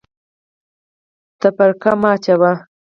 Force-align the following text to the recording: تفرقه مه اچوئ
تفرقه 1.41 1.91
مه 2.01 2.09
اچوئ 2.15 2.53